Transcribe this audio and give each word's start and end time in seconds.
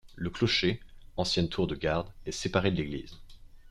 Le 0.15 0.31
clocher, 0.31 0.79
ancienne 1.15 1.47
tour 1.47 1.67
de 1.67 1.75
garde, 1.75 2.09
est 2.25 2.31
séparé 2.31 2.71
de 2.71 2.77
l'église. 2.77 3.17